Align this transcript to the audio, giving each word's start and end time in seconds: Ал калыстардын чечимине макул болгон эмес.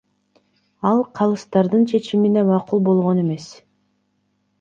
Ал 0.91 1.01
калыстардын 1.19 1.83
чечимине 1.91 2.41
макул 2.47 2.81
болгон 2.87 3.21
эмес. 3.25 3.47